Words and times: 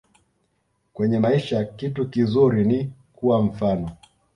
Kwenye 0.93 1.19
maisha 1.19 1.63
kitu 1.65 2.09
kizuri 2.09 2.65
ni 2.65 2.91
kuwa 3.15 3.41
mfano 3.43 3.91